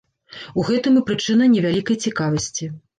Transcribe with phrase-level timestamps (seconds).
[0.61, 2.77] У гэтым і прычына не вялікай цікавасці.